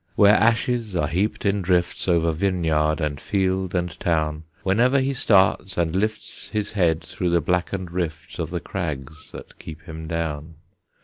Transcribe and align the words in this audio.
Where 0.15 0.33
ashes 0.33 0.95
are 0.95 1.07
heaped 1.07 1.45
in 1.45 1.61
drifts 1.61 2.07
Over 2.07 2.31
vineyard 2.31 2.99
and 2.99 3.21
field 3.21 3.75
and 3.75 3.99
town, 3.99 4.45
Whenever 4.63 4.99
he 4.99 5.13
starts 5.13 5.77
and 5.77 5.95
lifts 5.95 6.49
His 6.49 6.71
head 6.71 7.03
through 7.03 7.29
the 7.29 7.39
blackened 7.39 7.91
rifts 7.91 8.39
Of 8.39 8.49
the 8.49 8.59
crags 8.61 9.29
that 9.31 9.59
keep 9.59 9.83
him 9.83 10.07
down. 10.07 10.55